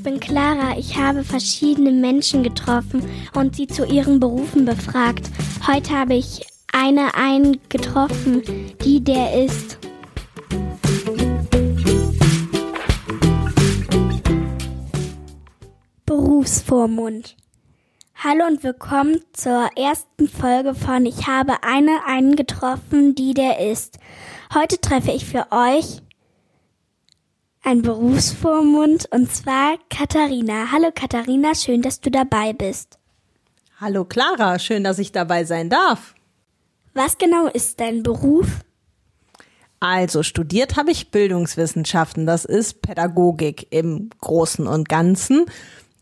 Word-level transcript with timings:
ich 0.00 0.04
bin 0.04 0.18
Clara. 0.18 0.78
Ich 0.78 0.96
habe 0.96 1.22
verschiedene 1.24 1.90
Menschen 1.90 2.42
getroffen 2.42 3.02
und 3.34 3.54
sie 3.54 3.66
zu 3.66 3.84
ihren 3.84 4.18
Berufen 4.18 4.64
befragt. 4.64 5.30
Heute 5.66 5.90
habe 5.90 6.14
ich 6.14 6.46
eine 6.72 7.14
einen 7.14 7.58
getroffen, 7.68 8.42
die 8.82 9.04
der 9.04 9.44
ist. 9.44 9.78
Berufsvormund. 16.06 17.36
Hallo 18.14 18.46
und 18.46 18.64
willkommen 18.64 19.20
zur 19.34 19.68
ersten 19.76 20.28
Folge 20.28 20.74
von 20.74 21.04
Ich 21.04 21.26
habe 21.26 21.62
eine 21.62 22.06
einen 22.06 22.36
getroffen, 22.36 23.14
die 23.14 23.34
der 23.34 23.70
ist. 23.70 23.98
Heute 24.54 24.80
treffe 24.80 25.10
ich 25.10 25.26
für 25.26 25.48
euch 25.50 26.00
ein 27.62 27.82
Berufsvormund 27.82 29.06
und 29.10 29.32
zwar 29.32 29.76
Katharina. 29.90 30.72
Hallo 30.72 30.90
Katharina, 30.94 31.54
schön, 31.54 31.82
dass 31.82 32.00
du 32.00 32.10
dabei 32.10 32.52
bist. 32.52 32.98
Hallo 33.78 34.04
Clara, 34.04 34.58
schön, 34.58 34.84
dass 34.84 34.98
ich 34.98 35.12
dabei 35.12 35.44
sein 35.44 35.70
darf. 35.70 36.14
Was 36.94 37.18
genau 37.18 37.46
ist 37.46 37.80
dein 37.80 38.02
Beruf? 38.02 38.46
Also 39.78 40.22
studiert 40.22 40.76
habe 40.76 40.90
ich 40.90 41.10
Bildungswissenschaften, 41.10 42.26
das 42.26 42.44
ist 42.44 42.82
Pädagogik 42.82 43.68
im 43.70 44.10
Großen 44.20 44.66
und 44.66 44.88
Ganzen. 44.88 45.46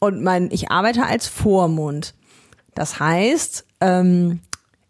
Und 0.00 0.22
mein, 0.22 0.50
ich 0.50 0.70
arbeite 0.70 1.04
als 1.06 1.28
Vormund. 1.28 2.14
Das 2.74 2.98
heißt, 2.98 3.64
ähm, 3.80 4.40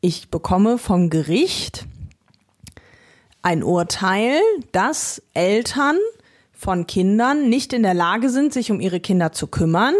ich 0.00 0.30
bekomme 0.30 0.78
vom 0.78 1.10
Gericht 1.10 1.86
ein 3.42 3.62
Urteil, 3.62 4.40
dass 4.72 5.22
Eltern 5.34 5.98
von 6.64 6.86
Kindern 6.86 7.50
nicht 7.50 7.74
in 7.74 7.82
der 7.82 7.92
Lage 7.92 8.30
sind, 8.30 8.54
sich 8.54 8.72
um 8.72 8.80
ihre 8.80 8.98
Kinder 8.98 9.32
zu 9.32 9.46
kümmern 9.46 9.94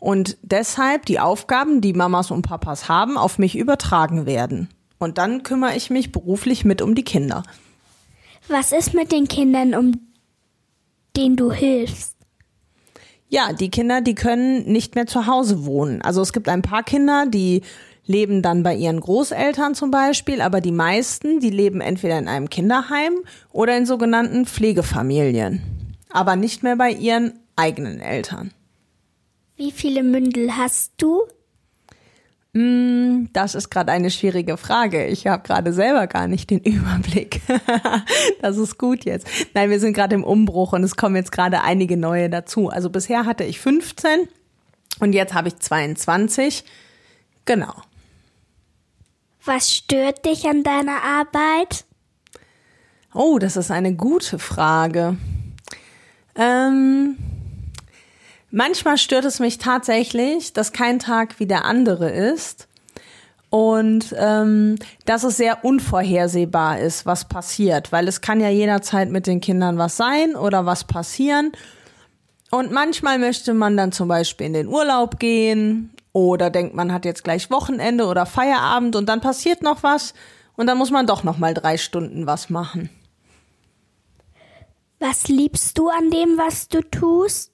und 0.00 0.38
deshalb 0.40 1.04
die 1.04 1.20
Aufgaben, 1.20 1.82
die 1.82 1.92
Mamas 1.92 2.30
und 2.30 2.40
Papas 2.40 2.88
haben, 2.88 3.18
auf 3.18 3.38
mich 3.38 3.54
übertragen 3.54 4.24
werden. 4.24 4.70
Und 4.98 5.18
dann 5.18 5.42
kümmere 5.42 5.76
ich 5.76 5.90
mich 5.90 6.12
beruflich 6.12 6.64
mit 6.64 6.80
um 6.80 6.94
die 6.94 7.04
Kinder. 7.04 7.42
Was 8.48 8.72
ist 8.72 8.94
mit 8.94 9.12
den 9.12 9.28
Kindern, 9.28 9.74
um 9.74 9.92
denen 11.14 11.36
du 11.36 11.52
hilfst? 11.52 12.16
Ja, 13.28 13.52
die 13.52 13.68
Kinder, 13.68 14.00
die 14.00 14.14
können 14.14 14.64
nicht 14.64 14.94
mehr 14.94 15.06
zu 15.06 15.26
Hause 15.26 15.66
wohnen. 15.66 16.00
Also 16.00 16.22
es 16.22 16.32
gibt 16.32 16.48
ein 16.48 16.62
paar 16.62 16.82
Kinder, 16.82 17.26
die 17.26 17.60
leben 18.06 18.40
dann 18.40 18.62
bei 18.62 18.74
ihren 18.74 19.00
Großeltern 19.00 19.74
zum 19.74 19.90
Beispiel, 19.90 20.40
aber 20.40 20.62
die 20.62 20.72
meisten, 20.72 21.40
die 21.40 21.50
leben 21.50 21.82
entweder 21.82 22.18
in 22.18 22.28
einem 22.28 22.48
Kinderheim 22.48 23.12
oder 23.52 23.76
in 23.76 23.84
sogenannten 23.84 24.46
Pflegefamilien 24.46 25.75
aber 26.16 26.34
nicht 26.34 26.62
mehr 26.62 26.76
bei 26.76 26.90
ihren 26.90 27.38
eigenen 27.56 28.00
Eltern. 28.00 28.50
Wie 29.54 29.70
viele 29.70 30.02
Mündel 30.02 30.56
hast 30.56 30.92
du? 30.96 31.24
Mm, 32.54 33.26
das 33.34 33.54
ist 33.54 33.68
gerade 33.68 33.92
eine 33.92 34.10
schwierige 34.10 34.56
Frage. 34.56 35.06
Ich 35.08 35.26
habe 35.26 35.42
gerade 35.42 35.74
selber 35.74 36.06
gar 36.06 36.26
nicht 36.26 36.48
den 36.48 36.60
Überblick. 36.64 37.42
das 38.40 38.56
ist 38.56 38.78
gut 38.78 39.04
jetzt. 39.04 39.28
Nein, 39.52 39.68
wir 39.68 39.78
sind 39.78 39.92
gerade 39.92 40.14
im 40.14 40.24
Umbruch 40.24 40.72
und 40.72 40.82
es 40.84 40.96
kommen 40.96 41.16
jetzt 41.16 41.32
gerade 41.32 41.60
einige 41.60 41.98
neue 41.98 42.30
dazu. 42.30 42.70
Also 42.70 42.88
bisher 42.88 43.26
hatte 43.26 43.44
ich 43.44 43.60
15 43.60 44.26
und 45.00 45.12
jetzt 45.12 45.34
habe 45.34 45.48
ich 45.48 45.56
22. 45.56 46.64
Genau. 47.44 47.74
Was 49.44 49.70
stört 49.70 50.24
dich 50.24 50.48
an 50.48 50.62
deiner 50.62 51.02
Arbeit? 51.02 51.84
Oh, 53.12 53.38
das 53.38 53.58
ist 53.58 53.70
eine 53.70 53.94
gute 53.94 54.38
Frage. 54.38 55.18
Ähm, 56.36 57.16
manchmal 58.50 58.98
stört 58.98 59.24
es 59.24 59.40
mich 59.40 59.58
tatsächlich, 59.58 60.52
dass 60.52 60.72
kein 60.72 60.98
Tag 60.98 61.38
wie 61.40 61.46
der 61.46 61.64
andere 61.64 62.10
ist 62.10 62.68
und 63.50 64.14
ähm, 64.18 64.76
dass 65.04 65.24
es 65.24 65.36
sehr 65.36 65.64
unvorhersehbar 65.64 66.78
ist, 66.78 67.06
was 67.06 67.26
passiert, 67.26 67.92
weil 67.92 68.08
es 68.08 68.20
kann 68.20 68.40
ja 68.40 68.50
jederzeit 68.50 69.10
mit 69.10 69.26
den 69.26 69.40
Kindern 69.40 69.78
was 69.78 69.96
sein 69.96 70.36
oder 70.36 70.66
was 70.66 70.84
passieren. 70.84 71.52
Und 72.50 72.70
manchmal 72.70 73.18
möchte 73.18 73.54
man 73.54 73.76
dann 73.76 73.92
zum 73.92 74.08
Beispiel 74.08 74.46
in 74.46 74.52
den 74.52 74.68
Urlaub 74.68 75.18
gehen 75.18 75.90
oder 76.12 76.50
denkt, 76.50 76.74
man 76.74 76.92
hat 76.92 77.04
jetzt 77.04 77.24
gleich 77.24 77.50
Wochenende 77.50 78.06
oder 78.06 78.26
Feierabend 78.26 78.94
und 78.96 79.08
dann 79.08 79.20
passiert 79.20 79.62
noch 79.62 79.82
was 79.82 80.14
und 80.56 80.66
dann 80.66 80.78
muss 80.78 80.90
man 80.90 81.06
doch 81.06 81.24
noch 81.24 81.38
mal 81.38 81.54
drei 81.54 81.76
Stunden 81.76 82.26
was 82.26 82.50
machen. 82.50 82.90
Was 84.98 85.28
liebst 85.28 85.76
du 85.78 85.88
an 85.88 86.10
dem, 86.10 86.38
was 86.38 86.68
du 86.68 86.80
tust? 86.80 87.52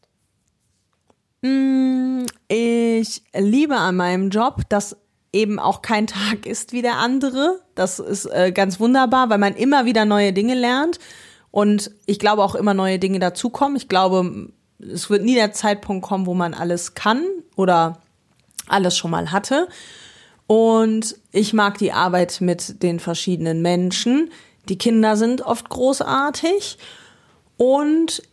Mm, 1.43 2.25
ich 2.49 3.23
liebe 3.35 3.77
an 3.77 3.97
meinem 3.97 4.31
Job, 4.31 4.63
dass 4.69 4.97
eben 5.33 5.59
auch 5.59 5.83
kein 5.83 6.07
Tag 6.07 6.47
ist 6.47 6.73
wie 6.73 6.83
der 6.83 6.99
andere. 6.99 7.61
Das 7.75 7.99
ist 7.99 8.27
äh, 8.27 8.53
ganz 8.53 8.79
wunderbar, 8.79 9.29
weil 9.31 9.39
man 9.39 9.55
immer 9.55 9.85
wieder 9.85 10.05
neue 10.05 10.33
Dinge 10.33 10.55
lernt 10.55 10.99
und 11.51 11.91
ich 12.07 12.19
glaube 12.19 12.43
auch 12.43 12.55
immer 12.55 12.75
neue 12.75 12.99
Dinge 12.99 13.19
dazukommen. 13.19 13.77
Ich 13.77 13.89
glaube, 13.89 14.51
es 14.79 15.11
wird 15.11 15.23
nie 15.23 15.35
der 15.35 15.53
Zeitpunkt 15.53 16.05
kommen, 16.05 16.27
wo 16.27 16.35
man 16.35 16.55
alles 16.55 16.95
kann 16.95 17.25
oder 17.57 18.01
alles 18.69 18.97
schon 18.97 19.11
mal 19.11 19.33
hatte. 19.33 19.69
Und 20.47 21.17
ich 21.31 21.53
mag 21.53 21.79
die 21.79 21.93
Arbeit 21.93 22.41
mit 22.41 22.83
den 22.83 23.01
verschiedenen 23.01 23.63
Menschen. 23.63 24.31
Die 24.69 24.79
Kinder 24.79 25.17
sind 25.17 25.43
oft 25.43 25.69
großartig 25.69 26.79
und 27.63 28.25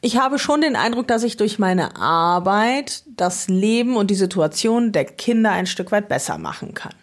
ich 0.00 0.16
habe 0.18 0.40
schon 0.40 0.60
den 0.60 0.74
Eindruck, 0.74 1.06
dass 1.06 1.22
ich 1.22 1.36
durch 1.36 1.60
meine 1.60 1.94
Arbeit 1.94 3.04
das 3.06 3.46
Leben 3.46 3.96
und 3.96 4.10
die 4.10 4.16
Situation 4.16 4.90
der 4.90 5.04
Kinder 5.04 5.52
ein 5.52 5.66
Stück 5.66 5.92
weit 5.92 6.08
besser 6.08 6.36
machen 6.36 6.74
kann. 6.74 6.94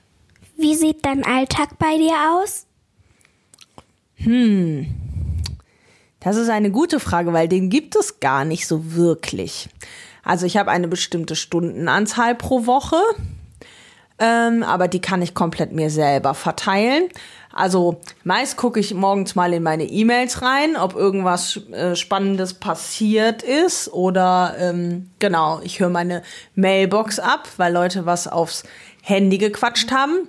Wie 0.57 0.75
sieht 0.75 1.05
dein 1.05 1.23
Alltag 1.23 1.79
bei 1.79 1.95
dir 1.97 2.11
aus? 2.35 2.65
Hm, 4.15 4.87
das 6.19 6.35
ist 6.35 6.49
eine 6.49 6.69
gute 6.69 6.99
Frage, 6.99 7.31
weil 7.31 7.47
den 7.47 7.69
gibt 7.69 7.95
es 7.95 8.19
gar 8.19 8.43
nicht 8.43 8.67
so 8.67 8.93
wirklich. 8.93 9.69
Also 10.25 10.45
ich 10.45 10.57
habe 10.57 10.69
eine 10.69 10.89
bestimmte 10.89 11.37
Stundenanzahl 11.37 12.35
pro 12.35 12.65
Woche, 12.65 13.01
ähm, 14.19 14.63
aber 14.63 14.89
die 14.89 14.99
kann 14.99 15.21
ich 15.21 15.33
komplett 15.33 15.71
mir 15.71 15.89
selber 15.89 16.33
verteilen. 16.33 17.07
Also 17.53 18.00
meist 18.23 18.57
gucke 18.57 18.79
ich 18.79 18.94
morgens 18.94 19.35
mal 19.35 19.53
in 19.53 19.63
meine 19.63 19.85
E-Mails 19.85 20.41
rein, 20.41 20.75
ob 20.78 20.95
irgendwas 20.95 21.59
äh, 21.72 21.95
Spannendes 21.95 22.53
passiert 22.53 23.44
ist 23.44 23.91
oder 23.91 24.56
ähm, 24.59 25.09
genau, 25.19 25.59
ich 25.63 25.79
höre 25.79 25.90
meine 25.90 26.23
Mailbox 26.56 27.19
ab, 27.19 27.47
weil 27.57 27.73
Leute 27.73 28.06
was 28.06 28.28
aufs 28.28 28.63
Handy 29.01 29.38
gequatscht 29.38 29.91
haben. 29.91 30.28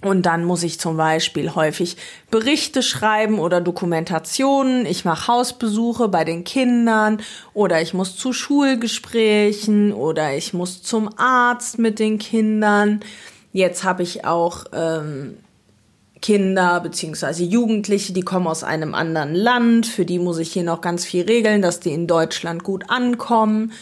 Und 0.00 0.26
dann 0.26 0.44
muss 0.44 0.62
ich 0.62 0.78
zum 0.78 0.96
Beispiel 0.96 1.56
häufig 1.56 1.96
Berichte 2.30 2.84
schreiben 2.84 3.40
oder 3.40 3.60
Dokumentationen. 3.60 4.86
Ich 4.86 5.04
mache 5.04 5.26
Hausbesuche 5.26 6.08
bei 6.08 6.22
den 6.22 6.44
Kindern 6.44 7.20
oder 7.52 7.82
ich 7.82 7.94
muss 7.94 8.16
zu 8.16 8.32
Schulgesprächen 8.32 9.92
oder 9.92 10.36
ich 10.36 10.54
muss 10.54 10.84
zum 10.84 11.10
Arzt 11.18 11.80
mit 11.80 11.98
den 11.98 12.18
Kindern. 12.18 13.00
Jetzt 13.52 13.82
habe 13.82 14.04
ich 14.04 14.24
auch 14.24 14.66
ähm, 14.72 15.36
Kinder 16.20 16.80
beziehungsweise 16.80 17.44
Jugendliche, 17.44 18.12
die 18.12 18.22
kommen 18.22 18.46
aus 18.46 18.64
einem 18.64 18.94
anderen 18.94 19.34
Land. 19.34 19.86
Für 19.86 20.04
die 20.04 20.18
muss 20.18 20.38
ich 20.38 20.52
hier 20.52 20.64
noch 20.64 20.80
ganz 20.80 21.04
viel 21.04 21.24
regeln, 21.24 21.62
dass 21.62 21.80
die 21.80 21.92
in 21.92 22.06
Deutschland 22.06 22.64
gut 22.64 22.90
ankommen. 22.90 23.72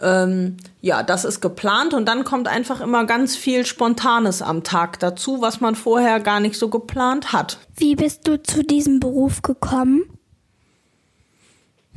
Ähm, 0.00 0.56
ja, 0.80 1.02
das 1.02 1.24
ist 1.24 1.40
geplant 1.40 1.94
und 1.94 2.06
dann 2.06 2.24
kommt 2.24 2.48
einfach 2.48 2.80
immer 2.80 3.06
ganz 3.06 3.36
viel 3.36 3.64
Spontanes 3.64 4.42
am 4.42 4.64
Tag 4.64 4.98
dazu, 4.98 5.40
was 5.40 5.60
man 5.60 5.76
vorher 5.76 6.18
gar 6.20 6.40
nicht 6.40 6.56
so 6.56 6.68
geplant 6.68 7.32
hat. 7.32 7.58
Wie 7.76 7.94
bist 7.94 8.26
du 8.26 8.42
zu 8.42 8.64
diesem 8.64 8.98
Beruf 8.98 9.42
gekommen? 9.42 10.02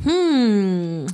Hm. 0.03 1.07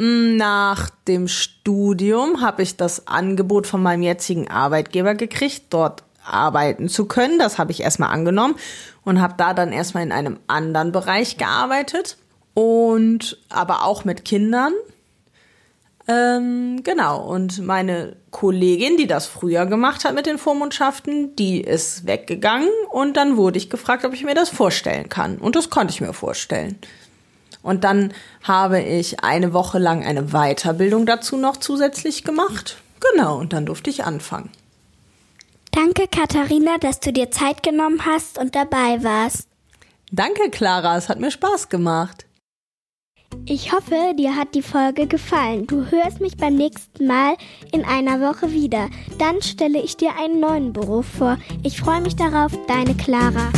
Nach 0.00 0.90
dem 1.08 1.26
Studium 1.26 2.40
habe 2.40 2.62
ich 2.62 2.76
das 2.76 3.08
Angebot 3.08 3.66
von 3.66 3.82
meinem 3.82 4.02
jetzigen 4.02 4.48
Arbeitgeber 4.48 5.14
gekriegt, 5.14 5.64
dort 5.70 6.04
arbeiten 6.32 6.88
zu 6.88 7.06
können. 7.06 7.38
Das 7.38 7.58
habe 7.58 7.72
ich 7.72 7.80
erstmal 7.80 8.10
angenommen 8.10 8.56
und 9.04 9.20
habe 9.20 9.34
da 9.36 9.54
dann 9.54 9.72
erstmal 9.72 10.02
in 10.02 10.12
einem 10.12 10.38
anderen 10.46 10.92
Bereich 10.92 11.36
gearbeitet 11.36 12.16
und 12.54 13.38
aber 13.48 13.84
auch 13.84 14.04
mit 14.04 14.24
Kindern. 14.24 14.72
Ähm, 16.08 16.82
genau, 16.84 17.20
und 17.20 17.58
meine 17.58 18.16
Kollegin, 18.30 18.96
die 18.96 19.06
das 19.06 19.26
früher 19.26 19.66
gemacht 19.66 20.04
hat 20.04 20.14
mit 20.14 20.24
den 20.24 20.38
Vormundschaften, 20.38 21.36
die 21.36 21.60
ist 21.60 22.06
weggegangen 22.06 22.70
und 22.90 23.18
dann 23.18 23.36
wurde 23.36 23.58
ich 23.58 23.68
gefragt, 23.68 24.06
ob 24.06 24.14
ich 24.14 24.24
mir 24.24 24.34
das 24.34 24.48
vorstellen 24.48 25.10
kann. 25.10 25.36
Und 25.36 25.54
das 25.54 25.68
konnte 25.68 25.92
ich 25.92 26.00
mir 26.00 26.14
vorstellen. 26.14 26.78
Und 27.62 27.84
dann 27.84 28.14
habe 28.42 28.80
ich 28.80 29.22
eine 29.22 29.52
Woche 29.52 29.78
lang 29.78 30.02
eine 30.02 30.28
Weiterbildung 30.28 31.04
dazu 31.04 31.36
noch 31.36 31.58
zusätzlich 31.58 32.24
gemacht. 32.24 32.78
Genau, 33.12 33.38
und 33.38 33.52
dann 33.52 33.66
durfte 33.66 33.90
ich 33.90 34.04
anfangen. 34.04 34.50
Danke, 35.88 36.06
Katharina, 36.06 36.76
dass 36.76 37.00
du 37.00 37.14
dir 37.14 37.30
Zeit 37.30 37.62
genommen 37.62 38.04
hast 38.04 38.36
und 38.36 38.54
dabei 38.54 39.02
warst. 39.02 39.48
Danke, 40.12 40.50
Clara, 40.50 40.98
es 40.98 41.08
hat 41.08 41.18
mir 41.18 41.30
Spaß 41.30 41.70
gemacht. 41.70 42.26
Ich 43.46 43.72
hoffe, 43.72 44.12
dir 44.14 44.36
hat 44.36 44.54
die 44.54 44.60
Folge 44.60 45.06
gefallen. 45.06 45.66
Du 45.66 45.90
hörst 45.90 46.20
mich 46.20 46.36
beim 46.36 46.56
nächsten 46.56 47.06
Mal 47.06 47.36
in 47.72 47.86
einer 47.86 48.20
Woche 48.20 48.52
wieder. 48.52 48.90
Dann 49.18 49.40
stelle 49.40 49.80
ich 49.80 49.96
dir 49.96 50.10
einen 50.18 50.40
neuen 50.40 50.74
Beruf 50.74 51.06
vor. 51.06 51.38
Ich 51.62 51.80
freue 51.80 52.02
mich 52.02 52.16
darauf, 52.16 52.52
deine 52.66 52.94
Clara. 52.94 53.50